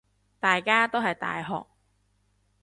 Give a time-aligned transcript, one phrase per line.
[0.39, 1.67] 大家都係大學